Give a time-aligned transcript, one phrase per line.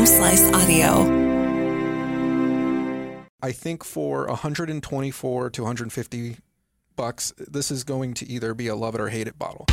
[0.00, 1.02] Home Slice Audio.
[3.42, 6.36] I think for 124 to 150
[6.96, 9.66] bucks, this is going to either be a love it or hate it bottle.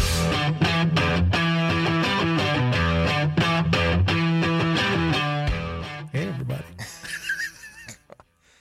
[6.12, 6.66] Hey, everybody.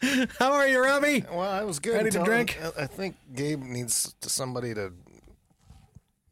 [0.39, 1.25] How are you, Robbie?
[1.29, 1.95] Well, I was good.
[1.95, 2.61] Ready to until- drink?
[2.63, 4.93] I I think Gabe needs to somebody to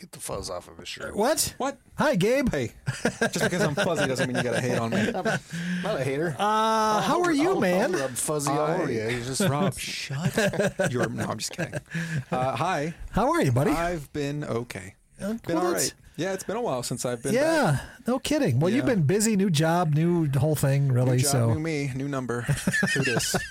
[0.04, 1.16] get the fuzz off of his shirt.
[1.16, 1.54] What?
[1.56, 1.78] What?
[1.96, 2.50] Hi, Gabe.
[2.50, 2.72] Hey,
[3.32, 5.00] just because I'm fuzzy doesn't mean you got to hate on me.
[5.00, 5.24] I'm
[5.82, 6.36] Not a hater.
[6.38, 7.94] Uh, how are you, I'll, man?
[7.94, 9.08] I'll rub fuzzy all over you.
[9.08, 10.32] You just Rob, shut.
[10.92, 11.74] You're no, I'm just kidding.
[12.30, 13.70] Uh, hi, How are you, buddy?
[13.70, 14.94] I've been okay.
[15.20, 15.94] Uh, Been well, all that's- right.
[16.16, 17.34] Yeah, it's been a while since I've been.
[17.34, 18.06] yeah, back.
[18.06, 18.60] no kidding.
[18.60, 18.94] Well, you've Yeah.
[18.94, 21.16] been busy, new job, new whole thing, really.
[21.16, 22.42] New job, so, new me, new number.
[22.94, 23.34] Who this?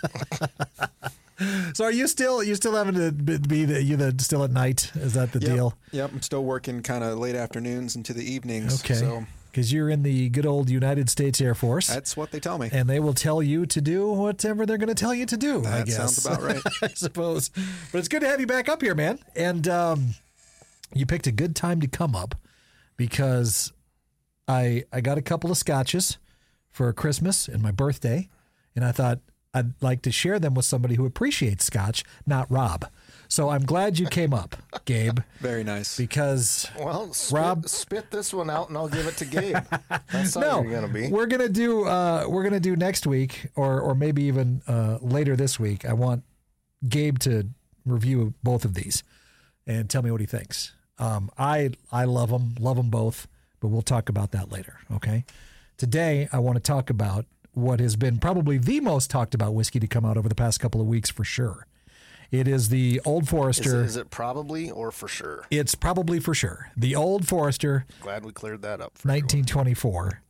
[1.73, 4.91] so are you still you still having to be the, you the still at night?
[4.95, 5.51] Is that the Yep.
[5.51, 5.77] deal?
[5.91, 8.81] Yep, I'm still working kind of late afternoons into the evenings.
[8.83, 12.39] Okay, So because you're in the good old United States Air Force, that's what they
[12.39, 12.69] tell me.
[12.71, 15.63] and they will tell you to do whatever they're going to tell you to do.
[15.65, 16.61] I guess sounds about right.
[16.81, 17.49] I suppose.
[17.91, 19.19] But it's good to have you back up here, man.
[19.35, 20.07] And um,
[20.93, 22.35] you picked a good time to come up
[22.97, 23.71] because
[24.47, 26.17] I I got a couple of scotches
[26.69, 28.29] for Christmas and my birthday,
[28.75, 29.19] and I thought
[29.53, 32.85] I'd like to share them with somebody who appreciates scotch, not Rob.
[33.27, 35.97] So I'm glad you came up, Gabe, Very nice.
[35.97, 39.57] because well, spit, Rob- spit this one out and I'll give it to Gabe.
[40.11, 41.07] That's how no, you're gonna be.
[41.09, 45.35] we're gonna do uh, we're gonna do next week or or maybe even uh, later
[45.35, 45.83] this week.
[45.85, 46.23] I want
[46.87, 47.47] Gabe to
[47.85, 49.03] review both of these
[49.65, 50.73] and tell me what he thinks.
[50.99, 53.27] Um, I I love them, love them both,
[53.59, 54.77] but we'll talk about that later.
[54.91, 55.25] Okay.
[55.77, 59.79] Today I want to talk about what has been probably the most talked about whiskey
[59.79, 61.67] to come out over the past couple of weeks for sure.
[62.31, 63.81] It is the Old Is Forester.
[63.81, 65.45] it, is it probably or for sure?
[65.51, 68.97] it's probably for sure the Old Forester Glad we cleared that up.
[68.97, 69.25] For everyone.
[69.25, 70.21] 1924,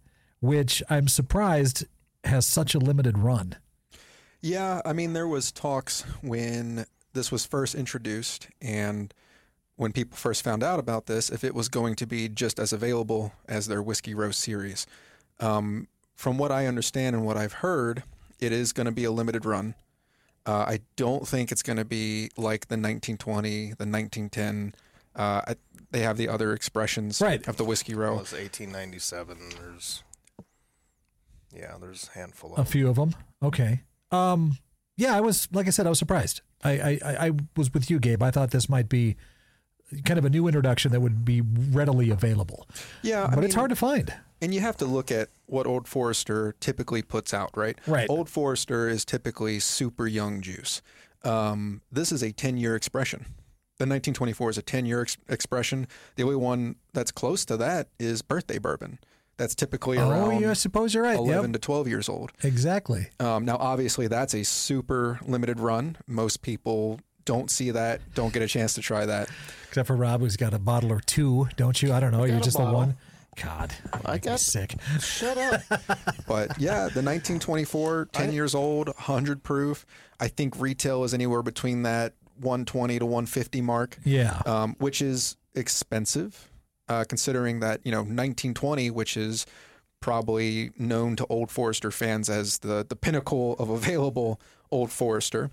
[0.41, 1.85] which I'm surprised
[2.25, 3.55] has such a limited run.
[4.41, 9.13] Yeah, I mean, there was talks when this was first introduced and
[9.77, 12.73] when people first found out about this, if it was going to be just as
[12.73, 14.85] available as their Whiskey Row series.
[15.39, 18.03] Um, from what I understand and what I've heard,
[18.39, 19.75] it is going to be a limited run.
[20.45, 24.75] Uh, I don't think it's going to be like the 1920, the 1910.
[25.15, 25.55] Uh, I,
[25.91, 27.47] they have the other expressions Right.
[27.47, 28.19] of the Whiskey Well, Row.
[28.19, 29.37] it's 1897.
[29.59, 30.03] There's
[31.55, 32.65] yeah, there's a handful of A them.
[32.71, 33.15] few of them.
[33.41, 33.81] Okay.
[34.11, 34.57] Um,
[34.97, 36.41] yeah, I was like I said, I was surprised.
[36.63, 38.23] I, I I I was with you, Gabe.
[38.23, 39.15] I thought this might be
[40.05, 42.67] kind of a new introduction that would be readily available,
[43.03, 44.11] Yeah, I but it's hard to find.
[44.43, 47.77] And you have to look at what Old Forester typically puts out, right?
[47.87, 48.09] Right.
[48.09, 50.81] Old Forester is typically super young juice.
[51.23, 53.21] Um, this is a 10 year expression.
[53.79, 55.87] The 1924 is a 10 year ex- expression.
[56.17, 58.99] The only one that's close to that is birthday bourbon.
[59.37, 61.17] That's typically Oh, around yeah, I suppose you're right.
[61.17, 61.53] 11 Yep.
[61.53, 62.33] to 12 years old.
[62.43, 63.07] Exactly.
[63.21, 65.95] Um, now, obviously, that's a super limited run.
[66.05, 69.29] Most people don't see that, don't get a chance to try that.
[69.69, 71.93] Except for Rob, who's got a bottle or two, don't you?
[71.93, 72.25] I don't know.
[72.25, 72.97] You're a just the one.
[73.41, 73.73] God,
[74.05, 74.75] I got- sick.
[74.99, 75.61] Shut up.
[76.27, 79.85] But yeah, the 1924, 10 years old, 100 proof.
[80.19, 84.41] I think retail is anywhere between that 120 to 150 mark, Yeah.
[84.45, 86.49] um, which is expensive,
[86.87, 89.45] uh, considering that, you know, 1920, which is
[89.99, 94.39] probably known to Old Forester fans as the, the pinnacle of available
[94.71, 95.49] Old Forester.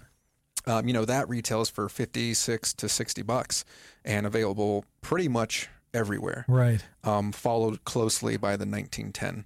[0.67, 3.65] Um, you know, that retails for 56 to 60 bucks
[4.05, 6.85] and available pretty much everywhere Right.
[7.05, 9.45] um, followed closely by the 1910.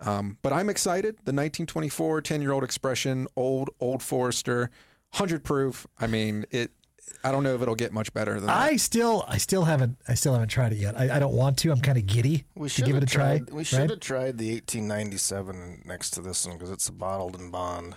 [0.00, 1.16] Um, but I'm excited.
[1.24, 4.70] The 1924 10 year old expression, old, old Forester,
[5.12, 5.86] 100 proof.
[6.00, 6.70] I mean, it.
[7.24, 8.56] I don't know if it'll get much better than that.
[8.56, 10.98] I still, I still haven't, I still haven't tried it yet.
[10.98, 11.70] I, I don't want to.
[11.72, 13.40] I'm kind of giddy We to should give it a have try.
[13.52, 13.90] We should right?
[13.90, 17.94] have tried the 1897 next to this one because it's a bottled and bond.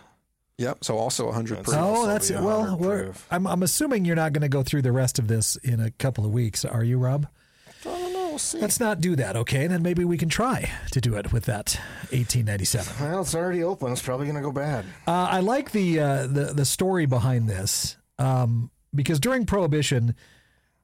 [0.58, 0.84] Yep.
[0.84, 1.78] So also 100 That's proof.
[1.80, 2.40] Oh, that's it.
[2.40, 3.14] Well, we're.
[3.32, 5.92] I'm, I'm assuming you're not going to go through the rest of this in a
[5.92, 7.28] couple of weeks, are you, Rob?
[8.34, 8.36] I don't know.
[8.36, 8.60] We'll see.
[8.60, 9.64] Let's not do that, okay?
[9.64, 11.80] And then maybe we can try to do it with that
[12.12, 12.94] 1897.
[13.00, 13.92] well, it's already open.
[13.92, 14.86] It's probably going to go bad.
[15.08, 20.16] Uh, I like the, uh, the the story behind this um, because during Prohibition,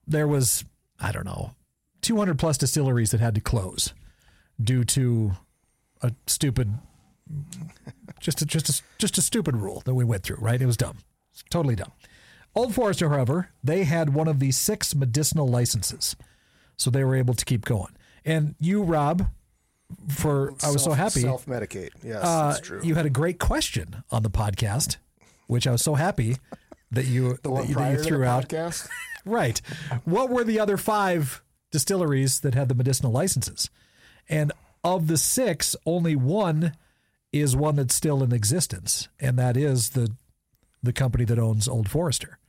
[0.08, 0.66] there was
[1.00, 1.52] I don't know
[2.02, 3.94] 200 plus distilleries that had to close
[4.62, 5.32] due to
[6.02, 6.74] a stupid,
[8.20, 10.38] just a, just a, just a stupid rule that we went through.
[10.38, 10.62] Right?
[10.62, 10.98] It was dumb,
[11.32, 11.92] It's totally dumb.
[12.56, 16.16] Old Forester, however, they had one of the six medicinal licenses,
[16.80, 17.94] so they were able to keep going.
[18.26, 19.28] And you, Rob,
[20.08, 21.22] for I was so happy.
[21.22, 21.90] Self medicate.
[22.04, 22.82] Yes, Uh, that's true.
[22.84, 24.98] You had a great question on the podcast,
[25.48, 26.38] which I was so happy
[26.92, 28.52] that you that you, that you threw out.
[29.26, 29.62] Right.
[30.06, 33.70] What were the other five distilleries that had the medicinal licenses?
[34.30, 34.54] And
[34.84, 36.74] of the six, only one
[37.34, 40.16] is one that's still in existence, and that is the
[40.82, 42.40] the company that owns Old Forester.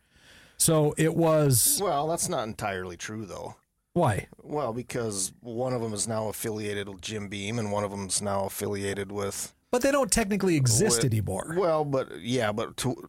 [0.57, 3.57] So it was Well, that's not entirely true, though.
[3.93, 4.29] Why?
[4.43, 8.07] Well, because one of them is now affiliated with Jim Beam, and one of them
[8.07, 9.53] is now affiliated with.
[9.73, 11.55] But they don't technically exist with- anymore.
[11.59, 13.09] Well, but yeah, but to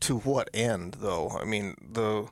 [0.00, 1.30] to what end, though?
[1.40, 2.28] I mean, the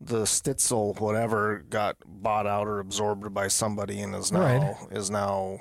[0.00, 4.76] the Stitzel whatever got bought out or absorbed by somebody and is now Right.
[4.92, 5.58] is now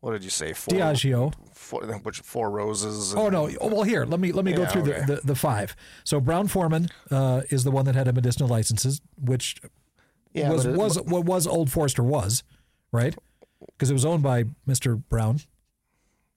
[0.00, 0.52] what did you say?
[0.52, 1.32] Four, Diageo.
[1.52, 3.14] Four, which four roses?
[3.14, 3.48] Oh no!
[3.60, 5.04] Oh, Well, here let me let me go through okay.
[5.06, 5.76] the, the the five.
[6.04, 9.60] So Brown-Forman uh, is the one that had a medicinal licenses, which
[10.34, 12.42] yeah, was it- was what was Old Forester was,
[12.92, 13.14] right?
[13.66, 15.40] Because it was owned by Mister Brown,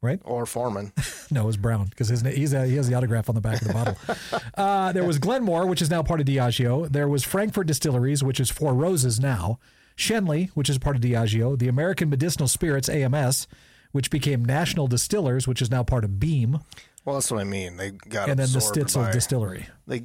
[0.02, 0.20] right?
[0.24, 0.92] or Forman.
[1.32, 3.60] No, it was Brown because his he's a, he has the autograph on the back
[3.64, 3.98] of the bottle.
[4.56, 6.88] uh, there was Glenmore, which is now part of Diageo.
[6.88, 9.58] There was Frankfort Distilleries, which is Four Roses now.
[9.98, 11.58] Schenley, which is part of Diageo.
[11.58, 13.48] The American Medicinal Spirits (AMS),
[13.92, 16.60] which became National Distillers, which is now part of Beam,
[17.06, 17.78] Well, that's what I mean.
[17.78, 19.68] They got and then the Stitzel by, Distillery.
[19.88, 20.04] they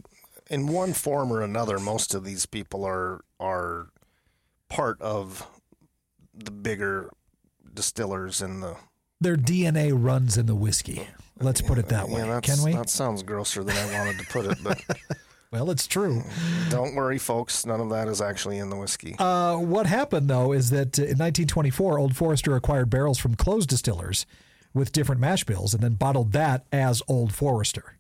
[0.51, 3.89] in one form or another most of these people are are
[4.69, 5.47] part of
[6.35, 7.11] the bigger
[7.73, 8.77] distillers in the
[9.21, 11.07] Their DNA runs in the whiskey.
[11.41, 12.21] Let's put it that way.
[12.21, 12.73] yeah, that's, Can we?
[12.75, 14.81] that sounds grosser than i wanted to put it but
[15.53, 16.23] Well, it's true.
[16.69, 20.53] don't worry folks none of that is actually in the whiskey Uh, what happened though
[20.53, 24.27] is that in 1924, Old Forester acquired barrels from closed distillers
[24.75, 27.97] with different mash bills and then bottled that as Old Forester.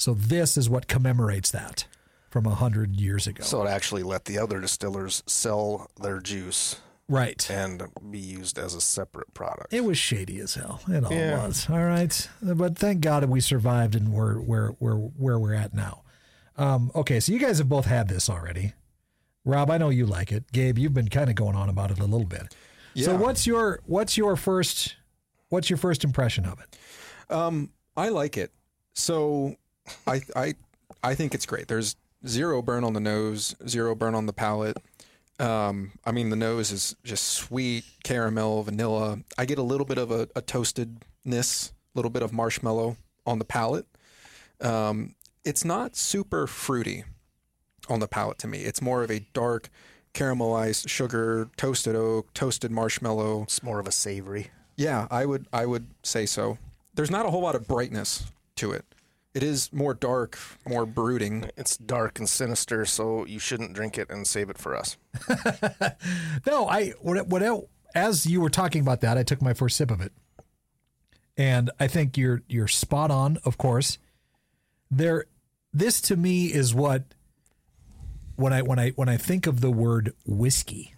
[0.00, 1.86] So this is what commemorates that
[2.30, 3.42] from a hundred years ago.
[3.44, 6.76] so it actually let the other distillers sell their juice
[7.06, 7.46] right.
[7.50, 10.80] and be used as a separate product It was shady as hell.
[10.88, 11.46] It all Yeah.
[11.46, 11.68] was.
[11.68, 12.28] All right.
[12.40, 16.02] But thank God we survived and we're where where where we're at now.
[16.56, 18.72] Um, okay, so you guys have both had this already.
[19.44, 20.50] Rob, I know you like it.
[20.52, 22.54] Gabe, you've been kind of going on about it a little bit.
[22.94, 23.04] Yeah.
[23.06, 24.96] So what's your what's your first
[25.50, 26.78] what's your first impression of it?
[27.34, 28.50] Um, I like it.
[28.94, 29.56] So
[30.06, 30.54] I I
[31.02, 31.68] I think it's great.
[31.68, 31.96] There's
[32.26, 34.76] zero burn on the nose, zero burn on the palate.
[35.38, 39.20] Um, I mean the nose is just sweet caramel, vanilla.
[39.38, 42.96] I get a little bit of a, a toastedness, a little bit of marshmallow
[43.26, 43.86] on the palate.
[44.60, 45.14] Um,
[45.44, 47.04] it's not super fruity
[47.88, 48.60] on the palate to me.
[48.60, 49.70] It's more of a dark
[50.12, 53.44] caramelized sugar, toasted oak, toasted marshmallow.
[53.44, 56.58] it's more of a savory Yeah, I would I would say so.
[56.94, 58.24] There's not a whole lot of brightness
[58.56, 58.84] to it.
[59.32, 60.36] It is more dark,
[60.66, 61.50] more brooding.
[61.56, 64.96] it's dark and sinister so you shouldn't drink it and save it for us
[66.46, 67.42] No, I what what
[67.94, 70.12] as you were talking about that, I took my first sip of it,
[71.36, 73.38] and I think you're you're spot on.
[73.44, 73.98] Of course,
[74.90, 75.26] there.
[75.72, 77.04] This to me is what
[78.36, 80.94] when I when I when I think of the word whiskey,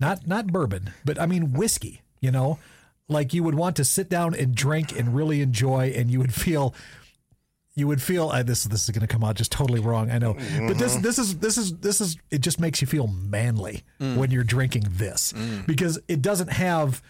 [0.00, 2.02] not not bourbon, but I mean whiskey.
[2.20, 2.58] You know,
[3.08, 6.34] like you would want to sit down and drink and really enjoy, and you would
[6.34, 6.74] feel
[7.74, 10.10] you would feel uh, this this is going to come out just totally wrong.
[10.10, 10.34] I know.
[10.34, 14.30] But this this is this is this is it just makes you feel manly when
[14.30, 15.32] you're drinking this
[15.66, 17.02] because it doesn't have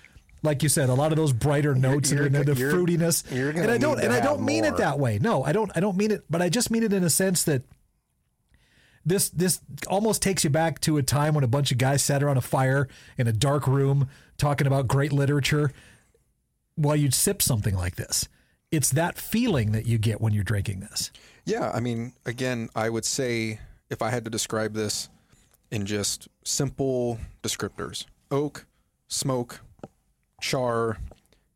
[0.44, 3.24] like you said a lot of those brighter notes you're and the, the you're- fruitiness.
[3.34, 5.18] you're and i don't and i don't mean it that way.
[5.20, 7.44] No i don't i don't mean it but i just mean it in a sense
[7.44, 7.62] that
[9.04, 12.22] this this almost takes you back to a time when a bunch of guys sat
[12.22, 12.88] around a fire
[13.18, 15.72] in a dark room talking about great literature
[16.76, 18.28] while you'd sip something like this.
[18.72, 21.12] It's that feeling that you get when you're drinking this.
[21.44, 23.60] Yeah, I mean, again, I would say
[23.90, 25.08] if I had to describe this
[25.70, 28.66] in just simple descriptors: oak,
[29.08, 29.60] smoke,
[30.40, 30.98] char,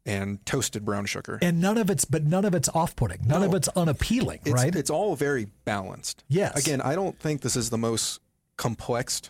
[0.05, 1.39] and toasted brown sugar.
[1.43, 3.27] And none of it's but none of it's off-putting.
[3.27, 4.75] None of it's unappealing, It's, right?
[4.75, 6.23] It's all very balanced.
[6.29, 6.57] Yes.
[6.57, 8.21] Again, I don't think this is the most
[8.57, 9.23] complex,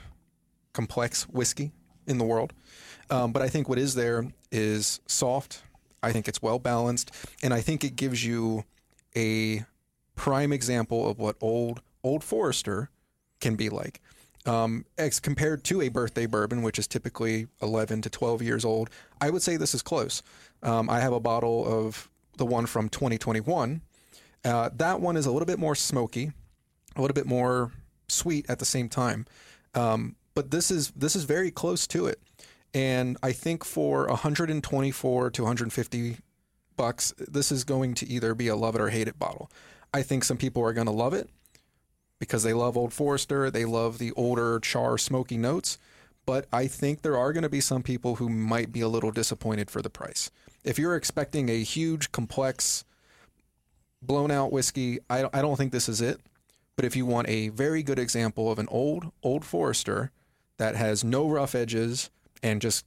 [0.72, 1.72] complex whiskey
[2.06, 2.52] in the world,
[3.10, 5.62] um, but I think what is there is soft.
[6.06, 7.10] I think it's well balanced,
[7.42, 8.64] and I think it gives you
[9.16, 9.64] a
[10.14, 12.90] prime example of what old Old Forester
[13.40, 14.00] can be like.
[14.46, 18.90] Um, as compared to a birthday bourbon, which is typically 11 to 12 years old,
[19.20, 20.22] I would say this is close.
[20.62, 23.80] Um, I have a bottle of the one from 2021.
[24.44, 26.30] Uh, that one is a little bit more smoky,
[26.94, 27.72] a little bit more
[28.06, 29.26] sweet at the same time.
[29.74, 32.20] Um, but this is this is very close to it,
[32.76, 36.18] and I think for 124 to 150
[36.76, 39.50] bucks, this is going to either be a love it or hate it bottle.
[39.94, 41.30] I think some people are going to love it
[42.18, 45.78] because they love Old Forester, they love the older char smoky notes.
[46.26, 49.10] But I think there are going to be some people who might be a little
[49.10, 50.30] disappointed for the price.
[50.62, 52.84] If you're expecting a huge, complex,
[54.02, 56.20] blown out whiskey, I I don't think this is it.
[56.74, 60.10] But if you want a very good example of an old, old Forester
[60.58, 62.10] that has no rough edges
[62.42, 62.84] and just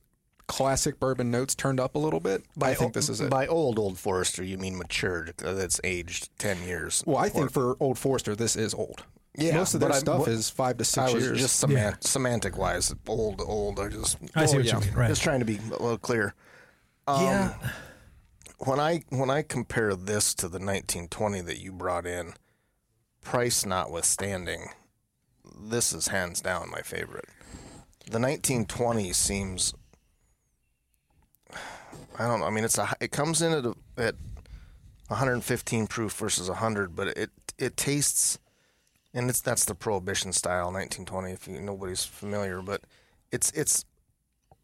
[0.48, 2.44] classic bourbon notes turned up a little bit.
[2.62, 3.30] I think o- this is it.
[3.30, 5.34] By old Old Forester, you mean matured?
[5.44, 7.04] uh, That's aged ten years.
[7.06, 9.04] well, I think for Old Forester, this is old.
[9.38, 11.40] Yeah, most of their but I- stuff what- is five to I six was years.
[11.40, 13.80] just semant- semantic wise, old, old.
[13.80, 14.74] I just I see Oh, what yeah.
[14.80, 14.94] you mean.
[14.96, 15.08] Right.
[15.08, 16.34] just trying to be a little clear.
[17.08, 17.54] yeah.
[18.58, 22.34] When I when I compare this to the 1920 that you brought in,
[23.22, 24.70] price notwithstanding,
[25.62, 27.30] this is hands down my favorite.
[28.10, 29.76] The 1920 seems.
[32.18, 32.48] I don't know.
[32.48, 32.92] I mean, it's a.
[33.00, 34.16] It comes in at a, at
[35.10, 38.40] 115 proof versus 100, but it it tastes,
[39.14, 41.32] and it's that's the prohibition style 1920.
[41.32, 42.82] If you, nobody's familiar, but
[43.32, 43.86] it's it's.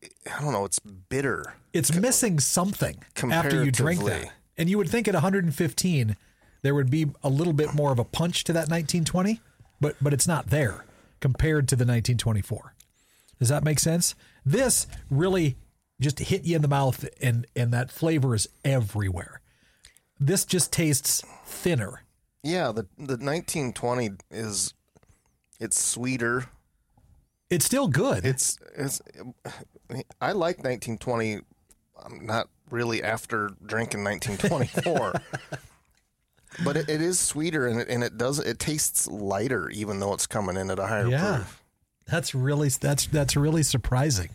[0.04, 0.66] I don't know.
[0.66, 1.54] It's bitter.
[1.72, 2.98] It's missing something
[3.32, 4.32] after you drink that.
[4.58, 6.16] And you would think at 115
[6.64, 9.40] there would be a little bit more of a punch to that 1920,
[9.80, 10.84] but but it's not there
[11.20, 12.75] compared to the 1924.
[13.40, 14.16] Does that make sense?
[14.46, 15.58] This really
[16.00, 19.42] just hit you in the mouth and and that flavor is everywhere.
[20.20, 22.04] This just tastes thinner.
[22.44, 24.74] Yeah, the the 1920 is
[25.60, 26.46] it's sweeter.
[27.50, 28.26] It's still good.
[28.26, 29.02] It's it's
[30.22, 31.44] I like 1920 I'm
[32.20, 35.14] um, not really after drinking 1924.
[36.64, 40.14] but it, it is sweeter and it, and it does it tastes lighter even though
[40.14, 41.36] it's coming in at a higher yeah.
[41.38, 41.64] proof.
[42.08, 44.30] That's really that's that's really surprising.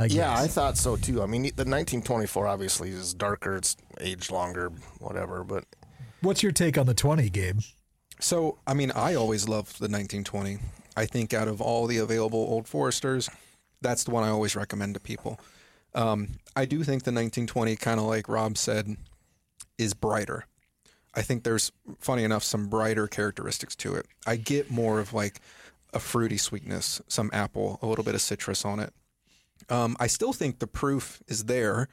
[0.00, 0.16] I guess.
[0.16, 1.22] Yeah, I thought so too.
[1.22, 5.64] I mean, the 1924 obviously is darker, it's aged longer, whatever, but
[6.20, 7.60] What's your take on the 20 Gabe?
[8.18, 10.58] So, I mean, I always loved the 1920.
[10.96, 13.30] I think out of all the available Old Foresters,
[13.80, 15.38] that's the one I always recommend to people.
[15.94, 18.96] Um, I do think the 1920, kind of like Rob said,
[19.78, 20.46] is brighter.
[21.14, 24.06] I think there's, funny enough, some brighter characteristics to it.
[24.26, 25.40] I get more of like
[25.94, 28.92] a fruity sweetness, some apple, a little bit of citrus on it.
[29.68, 31.88] Um, I still think the proof is there,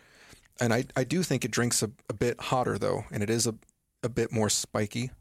[0.60, 3.48] and I, I do think it drinks a, a bit hotter though, and it is
[3.48, 3.56] a,
[4.04, 5.12] a bit more spiky.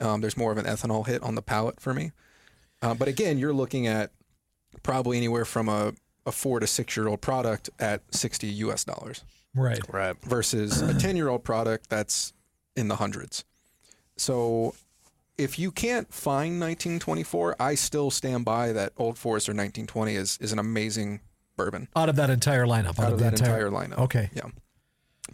[0.00, 2.12] Um, there's more of an ethanol hit on the palate for me.
[2.82, 4.12] Uh, but again, you're looking at
[4.82, 5.92] probably anywhere from a,
[6.26, 9.80] a four to six year old product at 60 US dollars Right.
[9.92, 10.14] right.
[10.22, 12.32] versus a 10 year old product that's
[12.76, 13.44] in the hundreds.
[14.16, 14.74] So
[15.38, 20.52] if you can't find 1924, I still stand by that Old Forester 1920 is, is
[20.52, 21.20] an amazing
[21.56, 22.98] bourbon Out of that entire lineup.
[22.98, 23.98] out of the that entire lineup.
[23.98, 24.30] Okay.
[24.34, 24.48] Yeah.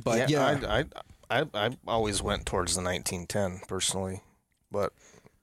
[0.02, 0.84] But yeah, I,
[1.30, 4.20] I I I always went towards the 1910 personally.
[4.70, 4.92] But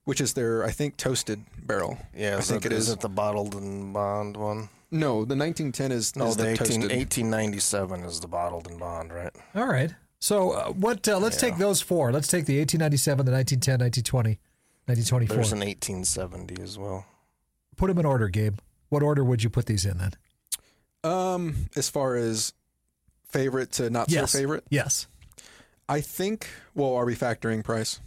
[0.03, 1.97] which is their, I think, toasted barrel.
[2.15, 2.95] yeah, I think it it is is.
[2.95, 4.69] it the bottled and bond one?
[4.89, 9.13] No, the 1910 is, No, is the the 18, 1897 is the bottled and bond,
[9.13, 9.31] right?
[9.55, 9.93] All right.
[10.19, 11.07] So uh, what?
[11.07, 12.11] Uh, let's take those four.
[12.11, 14.39] Let's take the 1897, the 1910, 1920,
[14.91, 15.35] 1924.
[15.35, 17.05] There's an 1870 as well.
[17.77, 18.59] Put them in order, Gabe.
[18.89, 20.13] What order would you put these in then?
[21.03, 22.53] Um, as far as
[23.27, 24.31] favorite to not Yes.
[24.31, 25.07] so favorite, Yes.
[25.89, 26.47] I think.
[26.75, 27.99] Well, are we factoring price?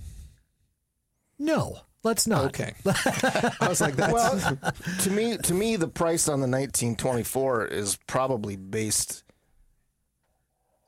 [1.39, 1.79] No.
[2.03, 2.45] Let's not.
[2.47, 2.75] Okay.
[2.87, 4.59] I was like, that's Well,
[5.01, 9.25] to me, to me, the price on the 1924 is probably based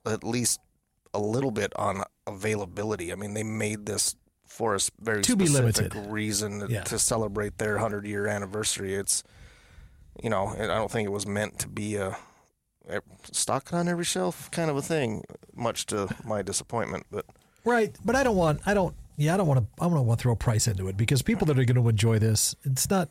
[0.04, 0.60] at least
[1.14, 3.12] a little bit on availability.
[3.12, 4.14] I mean, they made this
[4.46, 6.10] for a very To be specific limited.
[6.12, 6.82] reason Yeah.
[6.84, 8.94] to celebrate their 100 year anniversary.
[8.94, 9.22] It's,
[10.22, 12.16] you know, I don't think it was meant to be a,
[12.88, 13.00] a
[13.32, 15.24] stock on every shelf kind of a thing,
[15.54, 17.06] much to my disappointment.
[17.10, 17.26] But
[17.64, 17.96] Right.
[18.04, 18.60] But I don't want.
[18.64, 18.94] I don't.
[19.16, 19.34] Yeah.
[19.34, 19.66] I don't want to.
[19.84, 21.88] I don't want to throw a price into it because people that are going to
[21.88, 23.08] enjoy this, it's not.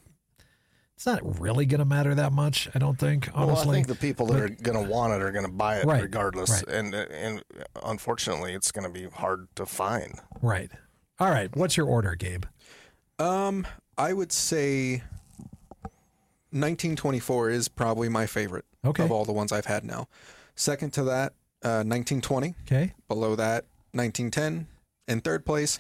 [0.96, 2.70] It's not really going to matter that much.
[2.74, 3.28] I don't think.
[3.34, 3.54] Honestly.
[3.66, 5.80] Well, I think the people that are going to want it are going to buy
[5.80, 6.74] it Right, regardless, right.
[6.74, 7.44] and and
[7.84, 10.22] unfortunately, it's going to be hard to find.
[10.42, 10.72] right.
[11.20, 11.56] All right.
[11.56, 12.46] What's your order, Gabe?
[13.20, 13.66] um.
[13.98, 15.04] I would say
[16.52, 19.04] 1924 is probably my favorite Okay.
[19.04, 20.08] of all the ones I've had now.
[20.56, 21.32] Second to that,
[21.64, 22.56] uh, 1920.
[22.68, 22.94] Okay.
[23.08, 24.68] Below that, 1910.
[25.08, 25.80] In third place,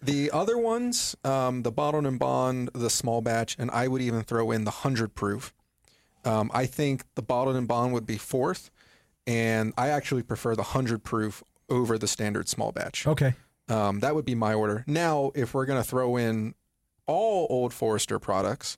[0.00, 4.22] the other ones, um, the bottled and bond, the small batch, and I would even
[4.22, 5.52] throw in the 100 proof.
[6.24, 8.70] Um, I think the bottled and bond would be fourth,
[9.26, 13.06] and I actually prefer the 100 proof over the standard small batch.
[13.06, 13.34] Okay.
[13.72, 14.84] Um, that would be my order.
[14.86, 16.54] Now, if we're going to throw in
[17.06, 18.76] all Old Forester products,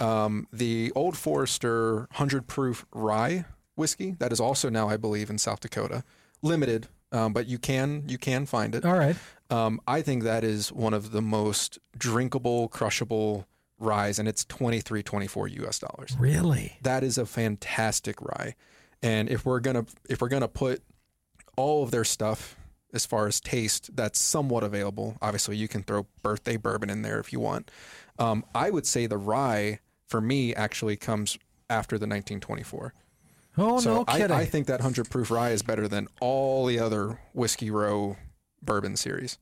[0.00, 3.44] um, the Old Forester 100 proof rye
[3.76, 6.02] whiskey that is also now, I believe, in South Dakota,
[6.42, 8.84] limited, um, but you can you can find it.
[8.84, 9.16] All right.
[9.50, 13.46] Um, I think that is one of the most drinkable, crushable
[13.78, 16.16] ryes, and it's 23, 24 US dollars.
[16.18, 16.78] Really?
[16.82, 18.56] That is a fantastic rye.
[19.00, 20.82] And if we're gonna if we're gonna put
[21.56, 22.56] all of their stuff
[22.92, 27.18] as far as taste that's somewhat available, obviously you can throw birthday bourbon in there
[27.18, 27.70] if you want.
[28.18, 31.38] Um, I would say the rye for me actually comes
[31.70, 32.94] after the 1924.
[33.58, 34.36] Oh, so no I, kidding.
[34.36, 38.16] I think that 100 proof rye is better than all the other Whiskey Row
[38.62, 39.38] bourbon series.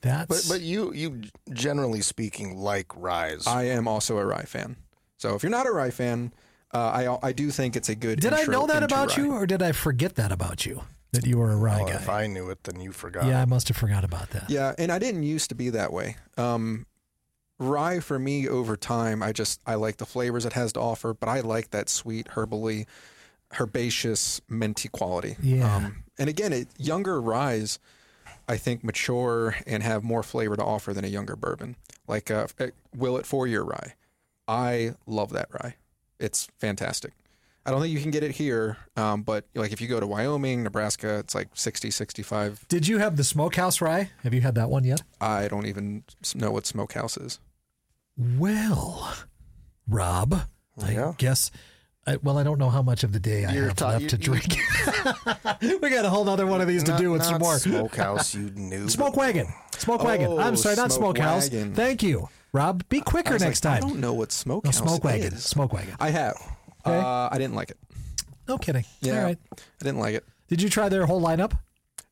[0.00, 3.36] That's But but you you generally speaking like rye.
[3.46, 4.76] I am also a rye fan.
[5.16, 6.32] So if you're not a rye fan,
[6.72, 8.20] uh, I I do think it's a good.
[8.20, 9.24] did I know that about rye.
[9.24, 10.82] you, or did I forget that about you
[11.14, 11.94] that you were a rye Well, guy?
[11.94, 13.24] if I knew it, then you forgot.
[13.26, 14.48] yeah, I must have forgot about that.
[14.50, 16.16] Yeah, and I didn't used to be that way.
[16.36, 16.86] Um,
[17.58, 21.14] rye for me over time, I just I like the flavors it has to offer,
[21.14, 22.86] but I like that sweet, herbally,
[23.60, 25.36] herbaceous, minty quality.
[25.42, 25.76] Yeah.
[25.76, 27.78] Um, and again, it, younger ryes,
[28.48, 31.76] I think, mature and have more flavor to offer than a younger bourbon.
[32.06, 32.46] Like uh,
[32.94, 33.94] Willet Four Year Rye,
[34.46, 35.76] I love that rye.
[36.18, 37.12] It's fantastic.
[37.66, 40.06] I don't think you can get it here, um, but like if you go to
[40.06, 42.66] Wyoming, Nebraska, it's like 60, 65.
[42.68, 44.10] Did you have the smokehouse rye?
[44.22, 45.02] Have you had that one yet?
[45.20, 46.04] I don't even
[46.34, 47.40] know what smokehouse is.
[48.16, 49.14] Well,
[49.88, 50.42] Rob,
[50.82, 51.50] I guess.
[52.06, 54.02] I, well, I don't know how much of the day I You're have ta- left
[54.02, 54.58] you- to you- drink.
[55.82, 57.58] we got a whole other one of these to do and not some more.
[57.58, 58.88] Smokehouse, you knew.
[58.90, 59.46] Smoke wagon.
[59.78, 60.26] Smoke wagon.
[60.32, 61.50] Oh, I'm sorry, not smoke smokehouse.
[61.50, 61.74] wagon.
[61.74, 62.86] Thank you, Rob.
[62.90, 63.84] Be I quicker next like, time.
[63.84, 65.32] I don't know what No, smokehouse smoke wagon.
[65.32, 65.44] is.
[65.44, 65.94] Smoke wagon.
[65.98, 66.36] I have.
[66.86, 66.96] Okay.
[66.98, 67.78] Uh, I didn't like it.
[68.46, 68.84] No kidding.
[69.00, 69.38] Yeah, All right.
[69.52, 70.24] I didn't like it.
[70.48, 71.58] Did you try their whole lineup?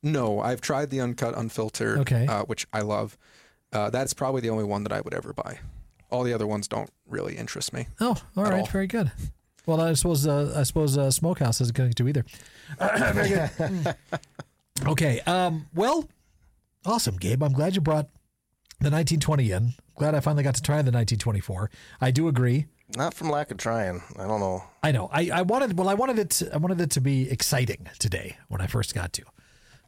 [0.02, 2.26] No, I've tried the uncut, unfiltered, Okay.
[2.26, 3.16] uh, which I love.
[3.72, 5.58] Uh, that's probably the only one that I would ever buy.
[6.10, 7.86] All the other ones don't really interest me.
[8.00, 8.66] Oh, all right, all.
[8.66, 9.12] Very good.
[9.64, 12.24] Well, I suppose uh, I suppose uh, Smokehouse isn't going to either.
[12.78, 13.94] very good.
[14.86, 15.20] okay.
[15.20, 16.08] Um, well,
[16.84, 17.42] awesome, Gabe.
[17.42, 18.06] I'm glad you brought
[18.80, 19.74] the 1920 in.
[19.96, 21.70] Glad I finally got to try the 1924.
[22.00, 22.66] I do agree.
[22.96, 24.02] Not from lack of trying.
[24.18, 24.64] I don't know.
[24.82, 25.08] I know.
[25.12, 26.30] I, I wanted well, I wanted it.
[26.30, 29.22] To, I wanted it to be exciting today when I first got to.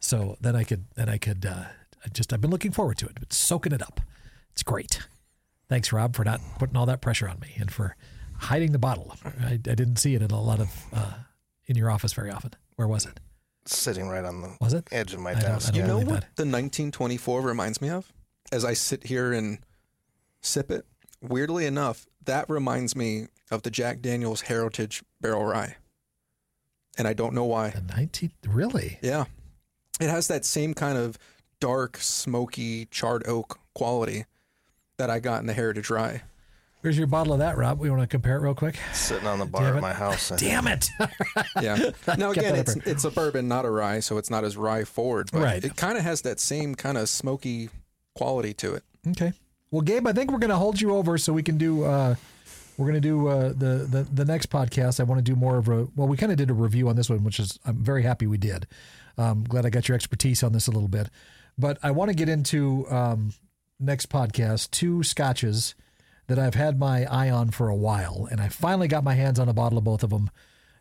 [0.01, 1.65] So then I could then I could uh,
[2.05, 3.17] I just I've been looking forward to it.
[3.21, 4.01] But soaking it up.
[4.53, 5.01] It's great.
[5.69, 7.97] Thanks, Rob, for not putting all that pressure on me and for
[8.39, 9.15] hiding the bottle.
[9.43, 11.13] I, I didn't see it in a lot of uh,
[11.67, 12.53] in your office very often.
[12.77, 13.19] Where was it?
[13.67, 14.87] Sitting right on the Was it?
[14.93, 15.73] edge of my I don't- desk.
[15.73, 16.37] I You know believe what that.
[16.37, 18.13] the 1924 reminds me of?
[18.53, 19.59] As I sit here and
[20.43, 20.85] sip it,
[21.29, 25.77] weirdly enough, that reminds me of the Jack Daniels Heritage Barrel Rye.
[26.97, 27.71] And I don't know why.
[27.71, 28.99] The 19 really?
[29.03, 29.25] Yeah.
[30.01, 31.19] It has that same kind of
[31.61, 34.25] dark, smoky, charred oak quality
[34.99, 36.23] that I got in the Heritage Rye.
[36.83, 37.81] Here's your bottle of that, Rob.
[37.81, 38.77] We want to compare it real quick.
[38.93, 39.77] Sitting on the Damn bar it.
[39.77, 40.31] at my house.
[40.31, 40.89] I- Damn it!
[41.63, 41.91] Yeah.
[42.19, 45.31] Now again, it's it's a bourbon, not a rye, so it's not as rye forward,
[45.33, 45.65] but Right.
[45.65, 47.71] it kind of has that same kind of smoky
[48.15, 48.83] quality to it.
[49.09, 49.33] Okay.
[49.75, 51.83] Well, Gabe, I think we're going to hold you over so we can do.
[51.83, 52.15] Uh,
[52.79, 55.01] we're going to do uh, the, the the next podcast.
[55.01, 55.89] I want to do more of a.
[55.97, 58.29] Well, we kind of did a review on this one, which is I'm very happy
[58.29, 58.69] we did.
[59.19, 61.11] Um, glad I got your expertise on this a little bit,
[61.59, 63.33] but I want to get into um,
[63.81, 65.75] next podcast two scotches
[66.29, 69.41] that I've had my eye on for a while, and I finally got my hands
[69.41, 70.31] on a bottle of both of them,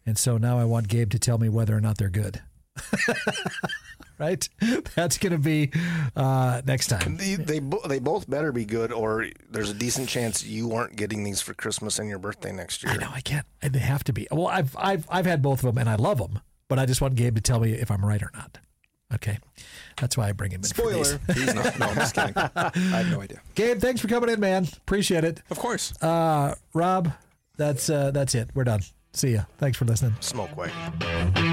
[0.05, 2.43] and so now I want Gabe to tell me whether or not they're good.
[4.23, 4.49] right?
[4.95, 5.71] That's going to be
[6.15, 7.17] uh, next time.
[7.17, 10.95] They they, bo- they both better be good, or there's a decent chance you aren't
[10.95, 12.93] getting these for Christmas and your birthday next year.
[12.93, 13.45] I know I can't.
[13.61, 14.27] They have to be.
[14.31, 17.01] Well, I've I've I've had both of them and I love them, but I just
[17.01, 18.57] want Gabe to tell me if I'm right or not.
[19.13, 19.37] Okay,
[19.99, 20.63] that's why I bring him in.
[20.63, 21.19] Spoiler.
[21.33, 21.77] He's not.
[21.77, 22.33] No, I'm just kidding.
[22.35, 23.41] I have no idea.
[23.53, 24.67] Gabe, thanks for coming in, man.
[24.77, 25.41] Appreciate it.
[25.51, 25.93] Of course.
[26.01, 27.11] Uh, Rob,
[27.57, 28.49] that's uh, that's it.
[28.55, 28.81] We're done.
[29.13, 29.43] See ya.
[29.59, 30.15] Thanks for listening.
[30.19, 31.52] Smoke wagon.